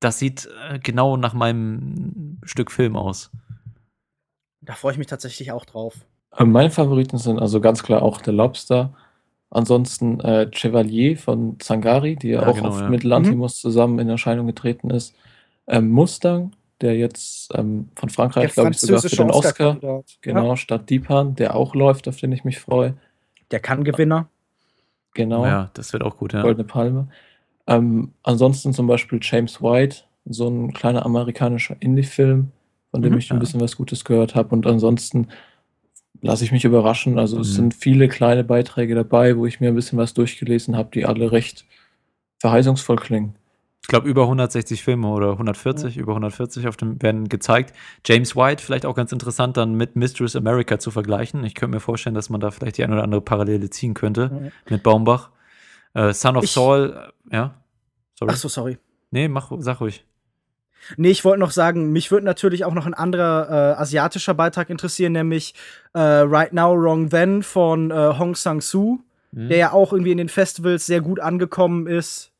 das 0.00 0.18
sieht 0.18 0.48
äh, 0.68 0.78
genau 0.80 1.16
nach 1.16 1.32
meinem 1.32 2.38
Stück 2.44 2.70
Film 2.70 2.96
aus. 2.96 3.30
Da 4.60 4.74
freue 4.74 4.92
ich 4.92 4.98
mich 4.98 5.06
tatsächlich 5.06 5.52
auch 5.52 5.64
drauf. 5.64 5.94
Äh, 6.36 6.44
meine 6.44 6.70
Favoriten 6.70 7.18
sind 7.18 7.38
also 7.38 7.60
ganz 7.60 7.82
klar 7.82 8.02
auch 8.02 8.20
der 8.20 8.34
Lobster 8.34 8.94
Ansonsten 9.54 10.18
äh, 10.20 10.50
Chevalier 10.50 11.18
von 11.18 11.60
Zangari, 11.60 12.16
die 12.16 12.28
ja, 12.28 12.40
ja 12.40 12.48
auch 12.48 12.54
genau, 12.54 12.78
ja. 12.78 12.88
mit 12.88 13.04
Lantimos 13.04 13.56
mhm. 13.56 13.60
zusammen 13.60 13.98
in 13.98 14.08
Erscheinung 14.08 14.46
getreten 14.46 14.88
ist. 14.88 15.14
Ähm, 15.66 15.90
Mustang, 15.90 16.52
der 16.80 16.96
jetzt 16.96 17.50
ähm, 17.54 17.90
von 17.94 18.08
Frankreich, 18.08 18.54
glaube 18.54 18.70
ich, 18.70 18.78
sogar 18.78 19.02
für 19.02 19.08
den 19.10 19.30
Oscar, 19.30 19.76
Oscar 19.76 20.04
genau, 20.22 20.48
ja. 20.48 20.56
statt 20.56 20.88
Deepan, 20.88 21.34
der 21.34 21.54
auch 21.54 21.74
läuft, 21.74 22.08
auf 22.08 22.16
den 22.16 22.32
ich 22.32 22.44
mich 22.44 22.60
freue. 22.60 22.94
Der 23.50 23.60
kann 23.60 23.84
Gewinner. 23.84 24.28
Genau. 25.12 25.44
Ja, 25.44 25.70
das 25.74 25.92
wird 25.92 26.02
auch 26.02 26.16
gut, 26.16 26.32
ja. 26.32 26.40
Goldene 26.40 26.64
Palme. 26.64 27.08
Ähm, 27.66 28.12
ansonsten 28.22 28.72
zum 28.72 28.86
Beispiel 28.86 29.18
James 29.20 29.60
White, 29.60 30.04
so 30.24 30.48
ein 30.48 30.72
kleiner 30.72 31.04
amerikanischer 31.04 31.76
Indie-Film, 31.78 32.52
von 32.90 33.02
dem 33.02 33.12
mhm, 33.12 33.18
ich 33.18 33.30
ein 33.30 33.38
bisschen 33.38 33.60
was 33.60 33.76
Gutes 33.76 34.02
gehört 34.06 34.34
habe. 34.34 34.54
Und 34.54 34.66
ansonsten 34.66 35.28
lasse 36.20 36.44
ich 36.44 36.52
mich 36.52 36.64
überraschen. 36.64 37.18
Also 37.18 37.40
es 37.40 37.50
mhm. 37.50 37.54
sind 37.54 37.74
viele 37.74 38.08
kleine 38.08 38.44
Beiträge 38.44 38.94
dabei, 38.94 39.36
wo 39.36 39.46
ich 39.46 39.60
mir 39.60 39.68
ein 39.68 39.74
bisschen 39.74 39.98
was 39.98 40.14
durchgelesen 40.14 40.76
habe, 40.76 40.90
die 40.92 41.04
alle 41.04 41.32
recht 41.32 41.64
verheißungsvoll 42.40 42.96
klingen. 42.96 43.34
Ich 43.82 43.88
glaube, 43.88 44.08
über 44.08 44.22
160 44.22 44.82
Filme 44.82 45.08
oder 45.08 45.32
140, 45.32 45.96
ja. 45.96 46.02
über 46.02 46.12
140 46.12 46.68
auf 46.68 46.76
dem 46.76 47.02
werden 47.02 47.28
gezeigt. 47.28 47.74
James 48.06 48.36
White, 48.36 48.62
vielleicht 48.62 48.86
auch 48.86 48.94
ganz 48.94 49.10
interessant, 49.10 49.56
dann 49.56 49.74
mit 49.74 49.96
Mistress 49.96 50.36
America 50.36 50.78
zu 50.78 50.92
vergleichen. 50.92 51.44
Ich 51.44 51.56
könnte 51.56 51.74
mir 51.74 51.80
vorstellen, 51.80 52.14
dass 52.14 52.30
man 52.30 52.40
da 52.40 52.52
vielleicht 52.52 52.78
die 52.78 52.84
eine 52.84 52.94
oder 52.94 53.02
andere 53.02 53.20
Parallele 53.20 53.70
ziehen 53.70 53.94
könnte 53.94 54.30
ja. 54.32 54.50
mit 54.70 54.84
Baumbach. 54.84 55.30
Äh, 55.94 56.12
Son 56.12 56.36
of 56.36 56.44
ich, 56.44 56.52
Saul, 56.52 57.12
äh, 57.30 57.36
ja. 57.36 57.54
Sorry. 58.14 58.30
Ach 58.32 58.36
so, 58.36 58.48
sorry. 58.48 58.78
Nee, 59.10 59.26
mach, 59.26 59.50
sag 59.58 59.80
ruhig. 59.80 60.04
Nee, 60.96 61.10
ich 61.10 61.24
wollte 61.24 61.40
noch 61.40 61.50
sagen, 61.50 61.92
mich 61.92 62.10
würde 62.10 62.26
natürlich 62.26 62.64
auch 62.64 62.74
noch 62.74 62.86
ein 62.86 62.94
anderer 62.94 63.48
äh, 63.48 63.80
asiatischer 63.80 64.34
Beitrag 64.34 64.70
interessieren, 64.70 65.12
nämlich 65.12 65.54
äh, 65.94 66.00
Right 66.00 66.52
Now, 66.52 66.74
Wrong 66.76 67.08
Then 67.10 67.42
von 67.42 67.90
äh, 67.90 67.94
Hong 68.18 68.34
Sang-soo, 68.34 68.98
mhm. 69.32 69.48
der 69.48 69.56
ja 69.56 69.72
auch 69.72 69.92
irgendwie 69.92 70.12
in 70.12 70.18
den 70.18 70.28
Festivals 70.28 70.86
sehr 70.86 71.00
gut 71.00 71.20
angekommen 71.20 71.86
ist. 71.86 72.32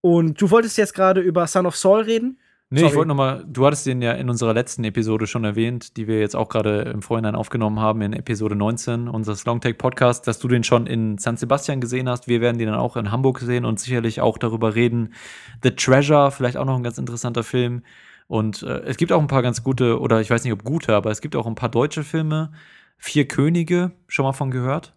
Und 0.00 0.40
du 0.40 0.50
wolltest 0.50 0.78
jetzt 0.78 0.94
gerade 0.94 1.20
über 1.20 1.46
Son 1.46 1.66
of 1.66 1.76
Saul 1.76 2.02
reden? 2.02 2.38
Nee, 2.68 2.80
Sorry. 2.80 2.90
ich 2.90 2.96
wollte 2.96 3.08
nochmal, 3.08 3.44
du 3.46 3.64
hattest 3.64 3.86
den 3.86 4.02
ja 4.02 4.12
in 4.12 4.28
unserer 4.28 4.52
letzten 4.52 4.82
Episode 4.82 5.28
schon 5.28 5.44
erwähnt, 5.44 5.96
die 5.96 6.08
wir 6.08 6.18
jetzt 6.18 6.34
auch 6.34 6.48
gerade 6.48 6.80
im 6.82 7.00
Vorhinein 7.00 7.36
aufgenommen 7.36 7.78
haben, 7.78 8.02
in 8.02 8.12
Episode 8.12 8.56
19 8.56 9.06
unseres 9.06 9.44
Longtake 9.44 9.76
Podcasts, 9.76 10.24
dass 10.26 10.40
du 10.40 10.48
den 10.48 10.64
schon 10.64 10.88
in 10.88 11.16
San 11.16 11.36
Sebastian 11.36 11.80
gesehen 11.80 12.08
hast. 12.08 12.26
Wir 12.26 12.40
werden 12.40 12.58
den 12.58 12.66
dann 12.66 12.78
auch 12.80 12.96
in 12.96 13.12
Hamburg 13.12 13.38
sehen 13.38 13.64
und 13.64 13.78
sicherlich 13.78 14.20
auch 14.20 14.36
darüber 14.36 14.74
reden. 14.74 15.14
The 15.62 15.70
Treasure, 15.70 16.32
vielleicht 16.32 16.56
auch 16.56 16.64
noch 16.64 16.74
ein 16.76 16.82
ganz 16.82 16.98
interessanter 16.98 17.44
Film. 17.44 17.84
Und 18.26 18.64
äh, 18.64 18.80
es 18.80 18.96
gibt 18.96 19.12
auch 19.12 19.20
ein 19.20 19.28
paar 19.28 19.42
ganz 19.42 19.62
gute, 19.62 20.00
oder 20.00 20.20
ich 20.20 20.30
weiß 20.30 20.42
nicht, 20.42 20.52
ob 20.52 20.64
gute, 20.64 20.96
aber 20.96 21.12
es 21.12 21.20
gibt 21.20 21.36
auch 21.36 21.46
ein 21.46 21.54
paar 21.54 21.68
deutsche 21.68 22.02
Filme. 22.02 22.50
Vier 22.98 23.28
Könige, 23.28 23.92
schon 24.08 24.24
mal 24.24 24.32
von 24.32 24.50
gehört? 24.50 24.96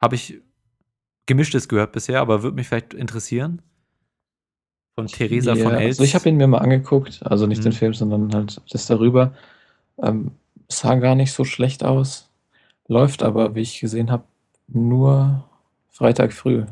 Habe 0.00 0.16
ich 0.16 0.42
gemischtes 1.26 1.68
gehört 1.68 1.92
bisher, 1.92 2.20
aber 2.20 2.42
würde 2.42 2.56
mich 2.56 2.66
vielleicht 2.66 2.92
interessieren. 2.92 3.62
Von 4.96 5.08
Theresa 5.08 5.52
ja, 5.52 5.62
von 5.62 5.74
Els. 5.74 5.98
Also 5.98 6.04
ich 6.04 6.14
habe 6.14 6.26
ihn 6.30 6.38
mir 6.38 6.46
mal 6.46 6.58
angeguckt, 6.58 7.20
also 7.22 7.46
nicht 7.46 7.58
mhm. 7.58 7.64
den 7.64 7.72
Film, 7.72 7.92
sondern 7.92 8.34
halt 8.34 8.62
das 8.70 8.86
darüber. 8.86 9.34
Ähm, 10.02 10.30
sah 10.68 10.94
gar 10.94 11.14
nicht 11.14 11.32
so 11.32 11.44
schlecht 11.44 11.84
aus. 11.84 12.30
Läuft 12.88 13.22
aber, 13.22 13.54
wie 13.54 13.60
ich 13.60 13.78
gesehen 13.78 14.10
habe, 14.10 14.24
nur 14.68 15.44
Freitag 15.90 16.32
früh. 16.32 16.64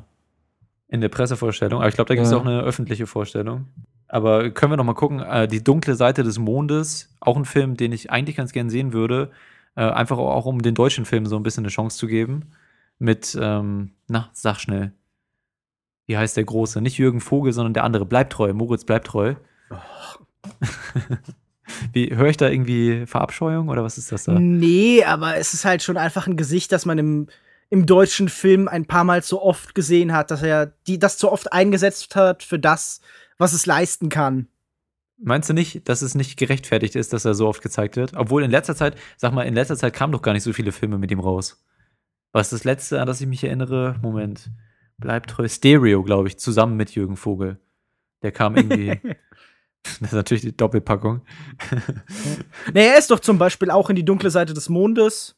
In 0.89 1.03
der 1.03 1.11
Pressevorstellung. 1.11 1.81
Aber 1.81 1.89
ich 1.89 1.97
glaube, 1.97 2.09
da 2.09 2.15
gibt 2.15 2.25
es 2.25 2.33
ja. 2.33 2.39
auch 2.39 2.47
eine 2.47 2.63
öffentliche 2.63 3.07
Vorstellung. 3.07 3.67
Aber 4.09 4.51
können 4.51 4.73
wir 4.73 4.77
noch 4.79 4.85
mal 4.85 4.95
gucken. 4.95 5.21
Äh, 5.21 5.47
die 5.47 5.63
dunkle 5.63 5.95
Seite 5.95 6.23
des 6.23 6.39
Mondes, 6.39 7.15
auch 7.21 7.37
ein 7.37 7.45
Film, 7.45 7.77
den 7.77 7.93
ich 7.93 8.11
eigentlich 8.11 8.37
ganz 8.37 8.53
gern 8.53 8.71
sehen 8.71 8.95
würde. 8.95 9.33
Äh, 9.77 9.83
einfach 9.83 10.17
auch, 10.17 10.47
um 10.47 10.63
den 10.63 10.75
deutschen 10.75 11.05
Film 11.05 11.27
so 11.27 11.37
ein 11.37 11.43
bisschen 11.43 11.65
eine 11.65 11.71
Chance 11.71 11.99
zu 11.99 12.07
geben. 12.07 12.53
Mit, 12.99 13.37
ähm, 13.39 13.91
na, 14.09 14.31
sag 14.33 14.61
schnell 14.61 14.93
wie 16.07 16.17
heißt 16.17 16.37
der 16.37 16.45
Große? 16.45 16.81
Nicht 16.81 16.99
Jürgen 16.99 17.21
Vogel, 17.21 17.53
sondern 17.53 17.75
der 17.75 17.85
andere. 17.85 18.05
Bleibt 18.05 18.33
treu. 18.33 18.53
Moritz 18.53 18.85
bleibt 18.85 19.07
treu. 19.07 19.35
Oh. 19.71 19.77
wie, 21.93 22.15
höre 22.15 22.29
ich 22.29 22.37
da 22.37 22.49
irgendwie 22.49 23.07
Verabscheuung 23.07 23.69
oder 23.69 23.83
was 23.83 23.99
ist 23.99 24.13
das 24.13 24.25
da? 24.25 24.39
Nee, 24.39 25.05
aber 25.05 25.37
es 25.37 25.55
ist 25.55 25.65
halt 25.65 25.83
schon 25.83 25.97
einfach 25.97 26.27
ein 26.27 26.37
Gesicht, 26.37 26.73
das 26.73 26.85
man 26.85 26.99
im, 26.99 27.29
im 27.71 27.87
deutschen 27.87 28.29
Film 28.29 28.69
ein 28.69 28.87
paar 28.87 29.05
Mal 29.05 29.23
zu 29.23 29.41
oft 29.41 29.75
gesehen 29.75 30.13
hat, 30.13 30.31
dass 30.31 30.43
er 30.43 30.73
die, 30.87 30.99
das 30.99 31.19
zu 31.19 31.31
oft 31.33 31.53
eingesetzt 31.53 32.15
hat 32.17 32.43
für 32.43 32.59
das, 32.59 33.01
was 33.39 33.53
es 33.53 33.67
leisten 33.67 34.09
kann. 34.09 34.49
Meinst 35.17 35.49
du 35.49 35.55
nicht, 35.55 35.89
dass 35.89 36.03
es 36.03 36.15
nicht 36.15 36.37
gerechtfertigt 36.37 36.97
ist, 36.97 37.13
dass 37.13 37.25
er 37.25 37.35
so 37.35 37.49
oft 37.49 37.63
gezeigt 37.63 37.97
wird? 37.97 38.13
Obwohl 38.15 38.43
in 38.43 38.51
letzter 38.51 38.75
Zeit, 38.75 38.97
sag 39.17 39.33
mal, 39.33 39.45
in 39.45 39.55
letzter 39.55 39.77
Zeit 39.77 39.95
kamen 39.95 40.13
doch 40.13 40.23
gar 40.23 40.33
nicht 40.33 40.43
so 40.43 40.53
viele 40.53 40.73
Filme 40.73 40.99
mit 40.99 41.11
ihm 41.11 41.21
raus. 41.21 41.65
Was 42.33 42.49
ist 42.49 42.53
das 42.53 42.65
letzte, 42.65 43.01
an 43.01 43.07
das 43.07 43.21
ich 43.21 43.29
mich 43.29 43.45
erinnere? 43.45 43.97
Moment. 44.03 44.51
Bleibt 44.99 45.31
treu. 45.31 45.49
Stereo, 45.49 46.03
glaube 46.03 46.29
ich, 46.29 46.39
zusammen 46.39 46.77
mit 46.77 46.95
Jürgen 46.95 47.17
Vogel. 47.17 47.59
Der 48.23 48.33
kam 48.33 48.57
irgendwie. 48.57 49.01
das 50.01 50.01
ist 50.01 50.13
natürlich 50.13 50.43
die 50.43 50.57
Doppelpackung. 50.57 51.23
nee, 52.73 52.87
er 52.87 52.99
ist 52.99 53.11
doch 53.11 53.21
zum 53.21 53.39
Beispiel 53.39 53.71
auch 53.71 53.91
in 53.91 53.97
die 53.97 54.05
dunkle 54.05 54.31
Seite 54.31 54.55
des 54.55 54.69
Mondes. 54.69 55.37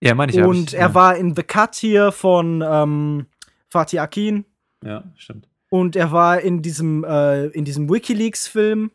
Ja, 0.00 0.14
meine 0.14 0.32
ich 0.32 0.40
Und 0.40 0.72
ich, 0.72 0.74
er 0.74 0.88
ja. 0.88 0.94
war 0.94 1.16
in 1.16 1.34
The 1.34 1.42
Cut 1.42 1.74
hier 1.74 2.12
von 2.12 2.62
ähm, 2.66 3.26
Fatih 3.68 4.00
Akin. 4.00 4.44
Ja, 4.82 5.04
stimmt. 5.16 5.48
Und 5.70 5.96
er 5.96 6.12
war 6.12 6.40
in 6.40 6.62
diesem, 6.62 7.04
äh, 7.04 7.46
in 7.46 7.64
diesem 7.64 7.90
WikiLeaks-Film. 7.90 8.90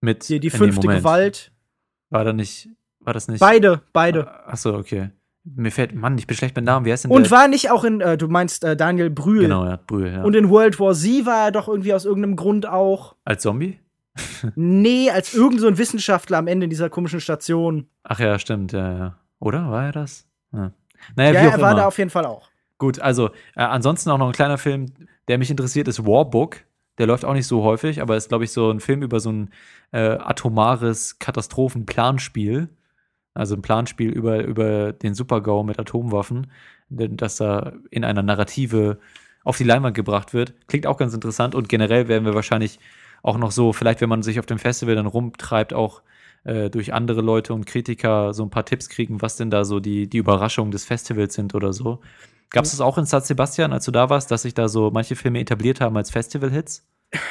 Mit 0.00 0.28
die, 0.28 0.40
die 0.40 0.50
fünfte 0.50 0.86
Gewalt. 0.86 1.52
War 2.10 2.24
da 2.24 2.32
nicht, 2.32 2.68
war 3.00 3.12
das 3.12 3.28
nicht? 3.28 3.40
Beide, 3.40 3.82
beide. 3.92 4.46
Achso, 4.46 4.76
okay. 4.76 5.10
Mir 5.54 5.70
fällt, 5.70 5.94
Mann, 5.94 6.18
ich 6.18 6.26
bin 6.26 6.36
schlecht 6.36 6.56
mit 6.56 6.64
Namen. 6.64 6.84
Wie 6.84 6.92
heißt 6.92 7.04
denn 7.04 7.10
Und 7.10 7.24
der? 7.24 7.30
war 7.30 7.46
nicht 7.46 7.70
auch 7.70 7.84
in, 7.84 8.00
äh, 8.00 8.18
du 8.18 8.26
meinst 8.26 8.64
äh, 8.64 8.76
Daniel 8.76 9.10
Brühl. 9.10 9.42
Genau, 9.42 9.64
ja, 9.64 9.78
Brühl, 9.86 10.12
ja. 10.12 10.24
Und 10.24 10.34
in 10.34 10.50
World 10.50 10.80
War 10.80 10.92
Z 10.92 11.24
war 11.24 11.46
er 11.46 11.52
doch 11.52 11.68
irgendwie 11.68 11.94
aus 11.94 12.04
irgendeinem 12.04 12.34
Grund 12.34 12.66
auch. 12.66 13.14
Als 13.24 13.42
Zombie? 13.42 13.78
nee, 14.56 15.10
als 15.10 15.34
irgend 15.34 15.60
so 15.60 15.68
ein 15.68 15.78
Wissenschaftler 15.78 16.38
am 16.38 16.48
Ende 16.48 16.64
in 16.64 16.70
dieser 16.70 16.90
komischen 16.90 17.20
Station. 17.20 17.86
Ach 18.02 18.18
ja, 18.18 18.38
stimmt, 18.38 18.72
ja, 18.72 18.98
ja. 18.98 19.18
Oder? 19.38 19.70
War 19.70 19.86
er 19.86 19.92
das? 19.92 20.26
Ja, 20.52 20.72
naja, 21.14 21.32
ja 21.32 21.40
er 21.40 21.60
war 21.60 21.72
immer. 21.72 21.80
da 21.80 21.86
auf 21.86 21.98
jeden 21.98 22.10
Fall 22.10 22.26
auch. 22.26 22.48
Gut, 22.78 22.98
also 22.98 23.28
äh, 23.54 23.62
ansonsten 23.62 24.10
auch 24.10 24.18
noch 24.18 24.26
ein 24.26 24.32
kleiner 24.32 24.58
Film, 24.58 24.86
der 25.28 25.38
mich 25.38 25.50
interessiert, 25.50 25.88
ist 25.88 26.04
Warbook. 26.04 26.58
Der 26.98 27.06
läuft 27.06 27.24
auch 27.24 27.34
nicht 27.34 27.46
so 27.46 27.62
häufig, 27.62 28.00
aber 28.00 28.16
ist, 28.16 28.28
glaube 28.28 28.44
ich, 28.44 28.52
so 28.52 28.70
ein 28.70 28.80
Film 28.80 29.02
über 29.02 29.20
so 29.20 29.30
ein 29.30 29.50
äh, 29.92 30.16
atomares 30.18 31.18
Katastrophenplanspiel. 31.18 32.70
Also 33.36 33.54
ein 33.54 33.62
Planspiel 33.62 34.10
über, 34.10 34.42
über 34.44 34.92
den 34.92 35.14
Super-GAU 35.14 35.62
mit 35.62 35.78
Atomwaffen, 35.78 36.48
das 36.88 37.36
da 37.36 37.72
in 37.90 38.04
einer 38.04 38.22
Narrative 38.22 38.98
auf 39.44 39.58
die 39.58 39.64
Leinwand 39.64 39.94
gebracht 39.94 40.34
wird. 40.34 40.54
Klingt 40.66 40.86
auch 40.86 40.96
ganz 40.96 41.14
interessant 41.14 41.54
und 41.54 41.68
generell 41.68 42.08
werden 42.08 42.24
wir 42.24 42.34
wahrscheinlich 42.34 42.78
auch 43.22 43.38
noch 43.38 43.52
so, 43.52 43.72
vielleicht 43.72 44.00
wenn 44.00 44.08
man 44.08 44.22
sich 44.22 44.38
auf 44.38 44.46
dem 44.46 44.58
Festival 44.58 44.94
dann 44.94 45.06
rumtreibt, 45.06 45.72
auch 45.72 46.02
äh, 46.44 46.70
durch 46.70 46.92
andere 46.92 47.20
Leute 47.20 47.54
und 47.54 47.66
Kritiker 47.66 48.32
so 48.34 48.44
ein 48.44 48.50
paar 48.50 48.64
Tipps 48.64 48.88
kriegen, 48.88 49.22
was 49.22 49.36
denn 49.36 49.50
da 49.50 49.64
so 49.64 49.80
die, 49.80 50.08
die 50.08 50.18
Überraschungen 50.18 50.70
des 50.70 50.84
Festivals 50.84 51.34
sind 51.34 51.54
oder 51.54 51.72
so. 51.72 52.00
Gab 52.50 52.64
es 52.64 52.70
das 52.70 52.80
auch 52.80 52.98
in 52.98 53.04
San 53.04 53.22
Sebastian, 53.22 53.72
als 53.72 53.84
du 53.84 53.90
da 53.90 54.08
warst, 54.10 54.30
dass 54.30 54.42
sich 54.42 54.54
da 54.54 54.68
so 54.68 54.90
manche 54.90 55.16
Filme 55.16 55.40
etabliert 55.40 55.80
haben 55.80 55.96
als 55.96 56.10
Festival-Hits? 56.10 56.86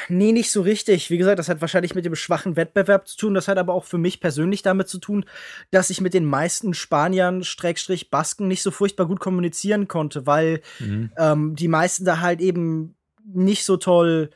Nee, 0.08 0.32
nicht 0.32 0.50
so 0.50 0.62
richtig. 0.62 1.10
Wie 1.10 1.18
gesagt, 1.18 1.38
das 1.38 1.48
hat 1.48 1.60
wahrscheinlich 1.60 1.94
mit 1.94 2.04
dem 2.04 2.14
schwachen 2.14 2.56
Wettbewerb 2.56 3.06
zu 3.06 3.16
tun. 3.16 3.34
Das 3.34 3.46
hat 3.46 3.58
aber 3.58 3.74
auch 3.74 3.84
für 3.84 3.98
mich 3.98 4.20
persönlich 4.20 4.62
damit 4.62 4.88
zu 4.88 4.98
tun, 4.98 5.24
dass 5.70 5.90
ich 5.90 6.00
mit 6.00 6.14
den 6.14 6.24
meisten 6.24 6.74
Spaniern, 6.74 7.44
Streckstrich 7.44 8.10
Basken, 8.10 8.48
nicht 8.48 8.62
so 8.62 8.70
furchtbar 8.70 9.06
gut 9.06 9.20
kommunizieren 9.20 9.86
konnte, 9.86 10.26
weil 10.26 10.62
mhm. 10.78 11.10
ähm, 11.18 11.56
die 11.56 11.68
meisten 11.68 12.04
da 12.04 12.20
halt 12.20 12.40
eben 12.40 12.96
nicht 13.24 13.64
so 13.64 13.76
toll 13.76 14.30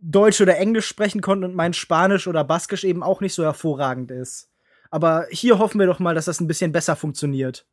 Deutsch 0.00 0.40
oder 0.40 0.56
Englisch 0.56 0.86
sprechen 0.86 1.20
konnten 1.20 1.44
und 1.44 1.54
mein 1.54 1.74
Spanisch 1.74 2.26
oder 2.26 2.44
Baskisch 2.44 2.84
eben 2.84 3.02
auch 3.02 3.20
nicht 3.20 3.34
so 3.34 3.42
hervorragend 3.42 4.10
ist. 4.10 4.50
Aber 4.90 5.26
hier 5.30 5.58
hoffen 5.58 5.78
wir 5.78 5.86
doch 5.86 5.98
mal, 5.98 6.14
dass 6.14 6.26
das 6.26 6.40
ein 6.40 6.46
bisschen 6.46 6.72
besser 6.72 6.96
funktioniert. 6.96 7.66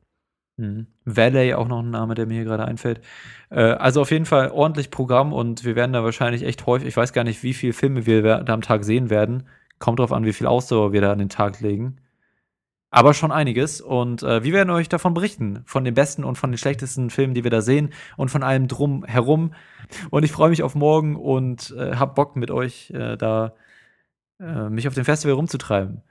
Mhm. 0.63 0.88
Valley, 1.05 1.53
auch 1.53 1.67
noch 1.67 1.79
ein 1.79 1.89
Name, 1.89 2.15
der 2.15 2.25
mir 2.25 2.36
hier 2.36 2.46
gerade 2.46 2.65
einfällt. 2.65 3.01
Äh, 3.50 3.62
also 3.62 4.01
auf 4.01 4.12
jeden 4.12 4.25
Fall 4.25 4.50
ordentlich 4.50 4.91
Programm 4.91 5.34
und 5.34 5.65
wir 5.65 5.75
werden 5.75 5.93
da 5.93 6.03
wahrscheinlich 6.03 6.43
echt 6.43 6.65
häufig, 6.65 6.88
ich 6.88 6.98
weiß 6.98 7.12
gar 7.13 7.24
nicht, 7.24 7.43
wie 7.43 7.53
viele 7.53 7.74
Filme 7.74 8.05
wir 8.05 8.22
da 8.22 8.53
am 8.53 8.62
Tag 8.62 8.84
sehen 8.86 9.10
werden. 9.10 9.43
Kommt 9.79 10.00
drauf 10.00 10.13
an, 10.13 10.25
wie 10.25 10.34
viel 10.34 10.48
Ausdauer 10.48 10.93
wir 10.93 11.01
da 11.01 11.12
an 11.12 11.20
den 11.20 11.29
Tag 11.29 11.60
legen. 11.60 11.98
Aber 12.89 13.13
schon 13.13 13.32
einiges 13.32 13.82
und 13.82 14.24
äh, 14.24 14.43
wir 14.43 14.53
werden 14.53 14.70
euch 14.70 14.88
davon 14.88 15.13
berichten, 15.13 15.63
von 15.65 15.84
den 15.84 15.96
besten 15.96 16.24
und 16.24 16.38
von 16.38 16.51
den 16.51 16.60
schlechtesten 16.60 17.10
Filmen, 17.10 17.34
die 17.34 17.43
wir 17.43 17.51
da 17.51 17.62
sehen 17.62 17.91
und 18.17 18.29
von 18.29 18.43
allem 18.43 18.67
drum 18.67 19.03
herum. 19.03 19.53
Und 20.12 20.24
ich 20.24 20.32
freue 20.32 20.50
mich 20.50 20.63
auf 20.63 20.75
morgen 20.75 21.15
und 21.15 21.72
äh, 21.77 21.96
hab 21.96 22.15
Bock 22.15 22.36
mit 22.36 22.51
euch 22.51 22.91
äh, 22.91 23.17
da 23.17 23.55
äh, 24.39 24.70
mich 24.70 24.88
auf 24.88 24.93
dem 24.93 25.05
Festival 25.05 25.36
rumzutreiben. 25.36 26.03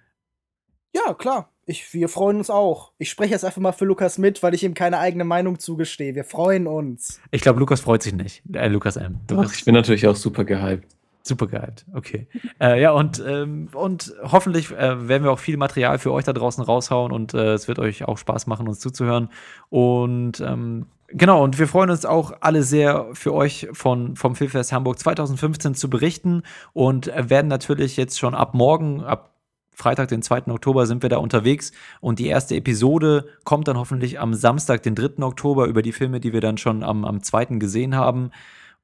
Ja, 0.94 1.14
klar. 1.14 1.50
Ich, 1.64 1.95
wir 1.95 2.09
freuen 2.09 2.38
uns 2.38 2.50
auch. 2.50 2.92
Ich 2.99 3.09
spreche 3.09 3.33
jetzt 3.33 3.45
einfach 3.45 3.61
mal 3.61 3.73
für 3.73 3.85
Lukas 3.85 4.19
mit, 4.19 4.42
weil 4.42 4.52
ich 4.54 4.64
ihm 4.64 4.75
keine 4.75 4.99
eigene 4.99 5.25
Meinung 5.25 5.61
zugestehe. 5.61 6.14
Wir 6.14 6.25
freuen 6.25 6.66
uns. 6.66 7.21
Ich 7.31 7.42
glaube, 7.42 7.61
Lukas 7.61 7.81
freut 7.81 8.02
sich 8.02 8.14
nicht. 8.14 8.42
Äh, 8.52 8.69
Lukas 8.69 8.97
M. 8.97 9.21
Doch, 9.28 9.52
ich 9.52 9.64
bin 9.64 9.75
natürlich 9.75 10.07
auch 10.09 10.16
super 10.16 10.45
gehypt. 10.45 10.88
Super 11.25 11.47
gehypt, 11.47 11.87
okay. 11.95 12.26
äh, 12.61 12.81
ja, 12.83 12.90
und, 12.90 13.23
ähm, 13.25 13.69
und 13.75 14.12
hoffentlich 14.25 14.73
äh, 14.73 15.09
werden 15.09 15.23
wir 15.23 15.31
auch 15.31 15.38
viel 15.38 15.57
Material 15.57 15.99
für 16.00 16.12
euch 16.12 16.25
da 16.25 16.33
draußen 16.33 16.64
raushauen 16.64 17.12
und 17.12 17.33
äh, 17.33 17.52
es 17.52 17.69
wird 17.69 17.78
euch 17.78 18.04
auch 18.09 18.19
Spaß 18.19 18.49
machen, 18.49 18.66
uns 18.66 18.81
zuzuhören. 18.81 19.28
Und 19.71 20.40
ähm, 20.40 20.87
genau, 21.07 21.45
und 21.45 21.61
wir 21.61 21.69
freuen 21.69 21.90
uns 21.90 22.04
auch 22.04 22.33
alle 22.40 22.64
sehr 22.64 23.07
für 23.12 23.33
euch 23.35 23.69
von, 23.73 24.16
vom 24.16 24.35
Filmfest 24.35 24.73
Hamburg 24.73 24.99
2015 24.99 25.76
zu 25.76 25.88
berichten 25.88 26.42
und 26.73 27.07
werden 27.14 27.47
natürlich 27.47 27.97
jetzt 27.97 28.19
schon 28.19 28.35
ab 28.35 28.52
morgen, 28.52 29.04
ab 29.04 29.32
Freitag, 29.75 30.09
den 30.09 30.23
2. 30.23 30.49
Oktober, 30.49 30.87
sind 30.87 31.02
wir 31.02 31.09
da 31.09 31.17
unterwegs 31.17 31.73
und 32.00 32.19
die 32.19 32.26
erste 32.26 32.55
Episode 32.57 33.26
kommt 33.45 33.69
dann 33.69 33.79
hoffentlich 33.79 34.21
am 34.21 34.35
Samstag, 34.35 34.83
den 34.83 34.95
3. 34.95 35.23
Oktober, 35.23 35.67
über 35.67 35.83
die 35.83 35.93
Filme, 35.93 36.21
die 36.21 36.33
wir 36.33 36.41
dann 36.41 36.59
schon 36.59 36.83
am, 36.83 37.05
am 37.05 37.23
2. 37.23 37.59
gesehen 37.59 37.97
haben. 37.97 38.31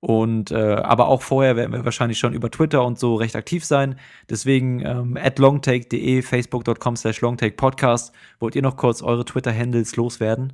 Und 0.00 0.52
äh, 0.52 0.74
aber 0.74 1.08
auch 1.08 1.22
vorher 1.22 1.56
werden 1.56 1.72
wir 1.72 1.84
wahrscheinlich 1.84 2.18
schon 2.18 2.32
über 2.32 2.50
Twitter 2.50 2.84
und 2.84 2.98
so 2.98 3.16
recht 3.16 3.34
aktiv 3.34 3.64
sein. 3.64 3.98
Deswegen 4.30 4.80
ähm, 4.80 5.16
at 5.16 5.38
longtake.de, 5.38 6.22
facebook.com 6.22 6.96
slash 6.96 7.20
longtakepodcast. 7.20 8.14
Wollt 8.38 8.54
ihr 8.54 8.62
noch 8.62 8.76
kurz 8.76 9.02
eure 9.02 9.24
Twitter-Handles 9.24 9.96
loswerden? 9.96 10.52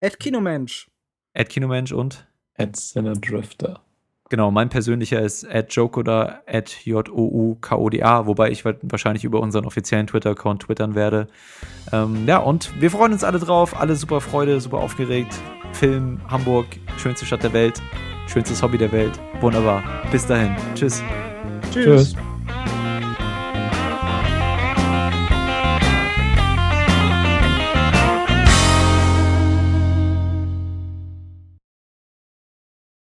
At 0.00 0.18
Kinomensch. 0.18 0.88
At 1.34 1.50
Kinomensch 1.50 1.92
und? 1.92 2.26
At 2.56 2.78
Drifter. 3.20 3.82
Genau, 4.30 4.50
mein 4.50 4.68
persönlicher 4.68 5.20
ist 5.20 5.48
at 5.50 5.72
Jokoda, 5.72 6.40
at 6.46 6.84
J-O-U-K-O-D-A, 6.84 8.26
wobei 8.26 8.50
ich 8.50 8.64
wahrscheinlich 8.64 9.24
über 9.24 9.40
unseren 9.40 9.64
offiziellen 9.64 10.06
Twitter-Account 10.06 10.62
twittern 10.64 10.94
werde. 10.94 11.28
Ähm, 11.92 12.24
ja, 12.26 12.38
und 12.38 12.78
wir 12.78 12.90
freuen 12.90 13.12
uns 13.12 13.24
alle 13.24 13.38
drauf, 13.38 13.80
alle 13.80 13.96
super 13.96 14.20
Freude, 14.20 14.60
super 14.60 14.78
aufgeregt. 14.78 15.34
Film, 15.72 16.20
Hamburg, 16.28 16.66
schönste 16.98 17.24
Stadt 17.24 17.42
der 17.42 17.54
Welt, 17.54 17.80
schönstes 18.26 18.62
Hobby 18.62 18.76
der 18.76 18.92
Welt. 18.92 19.18
Wunderbar. 19.40 19.82
Bis 20.12 20.26
dahin. 20.26 20.54
Tschüss. 20.74 21.02
Tschüss. 21.72 22.12
Tschüss. 22.12 22.37